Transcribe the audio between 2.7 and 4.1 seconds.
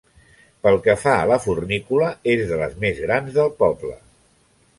més grans del poble.